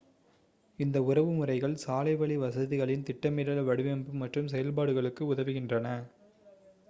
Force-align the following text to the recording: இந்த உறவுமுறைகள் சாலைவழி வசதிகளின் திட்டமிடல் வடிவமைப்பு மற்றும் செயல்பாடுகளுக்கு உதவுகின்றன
இந்த 0.79 0.97
உறவுமுறைகள் 1.03 1.75
சாலைவழி 1.83 2.37
வசதிகளின் 2.39 3.05
திட்டமிடல் 3.09 3.63
வடிவமைப்பு 3.67 4.15
மற்றும் 4.23 4.49
செயல்பாடுகளுக்கு 4.49 5.25
உதவுகின்றன 5.31 5.91